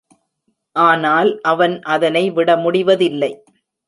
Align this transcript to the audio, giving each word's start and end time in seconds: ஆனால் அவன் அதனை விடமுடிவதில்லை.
ஆனால் 0.75 1.29
அவன் 1.41 1.75
அதனை 1.85 2.23
விடமுடிவதில்லை. 2.31 3.31